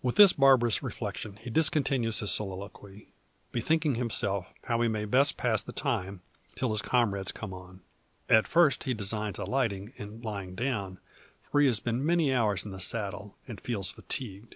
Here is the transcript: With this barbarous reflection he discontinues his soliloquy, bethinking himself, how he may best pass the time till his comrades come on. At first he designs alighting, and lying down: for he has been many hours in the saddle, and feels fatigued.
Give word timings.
With 0.00 0.16
this 0.16 0.32
barbarous 0.32 0.82
reflection 0.82 1.36
he 1.36 1.50
discontinues 1.50 2.20
his 2.20 2.30
soliloquy, 2.30 3.12
bethinking 3.52 3.96
himself, 3.96 4.46
how 4.64 4.80
he 4.80 4.88
may 4.88 5.04
best 5.04 5.36
pass 5.36 5.62
the 5.62 5.74
time 5.74 6.22
till 6.56 6.70
his 6.70 6.80
comrades 6.80 7.32
come 7.32 7.52
on. 7.52 7.82
At 8.30 8.48
first 8.48 8.84
he 8.84 8.94
designs 8.94 9.38
alighting, 9.38 9.92
and 9.98 10.24
lying 10.24 10.54
down: 10.54 11.00
for 11.50 11.60
he 11.60 11.66
has 11.66 11.80
been 11.80 12.02
many 12.02 12.32
hours 12.32 12.64
in 12.64 12.70
the 12.70 12.80
saddle, 12.80 13.36
and 13.46 13.60
feels 13.60 13.90
fatigued. 13.90 14.54